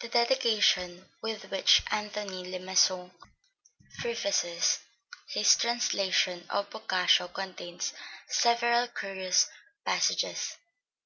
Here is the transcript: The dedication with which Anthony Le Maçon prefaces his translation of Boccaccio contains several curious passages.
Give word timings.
The 0.00 0.08
dedication 0.08 1.10
with 1.20 1.50
which 1.50 1.82
Anthony 1.90 2.42
Le 2.50 2.58
Maçon 2.58 3.10
prefaces 3.98 4.78
his 5.28 5.56
translation 5.56 6.46
of 6.48 6.70
Boccaccio 6.70 7.28
contains 7.28 7.92
several 8.26 8.88
curious 8.88 9.50
passages. 9.84 10.56